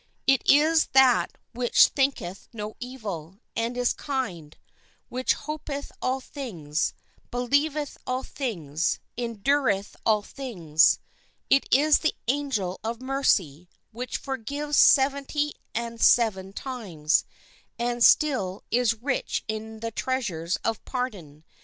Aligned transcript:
It 0.25 0.41
is 0.49 0.87
that 0.93 1.37
which 1.53 1.85
thinketh 1.89 2.47
no 2.51 2.75
evil, 2.79 3.37
and 3.55 3.77
is 3.77 3.93
kind, 3.93 4.57
which 5.09 5.33
hopeth 5.35 5.91
all 6.01 6.19
things, 6.19 6.95
believeth 7.29 7.99
all 8.07 8.23
things, 8.23 8.97
endureth 9.15 9.95
all 10.03 10.23
things. 10.23 10.97
It 11.51 11.67
is 11.71 11.99
the 11.99 12.15
angel 12.27 12.79
of 12.83 12.99
mercy, 12.99 13.69
which 13.91 14.17
forgives 14.17 14.75
seventy 14.77 15.53
and 15.75 16.01
seven 16.01 16.51
times, 16.51 17.23
and 17.77 18.03
still 18.03 18.63
is 18.71 19.03
rich 19.03 19.43
in 19.47 19.81
the 19.81 19.91
treasures 19.91 20.55
of 20.63 20.83
pardon. 20.83 21.43